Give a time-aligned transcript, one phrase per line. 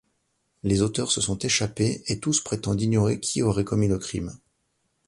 [0.63, 4.31] Les auteurs se sont échappés et tous prétendent ignorer qui aurait commis le crime.